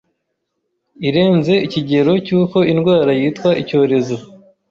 irenze 1.07 1.53
ikigero 1.65 2.13
cy'uko 2.25 2.57
indwara 2.73 3.11
yitwa 3.19 3.49
icyorezo. 3.61 4.15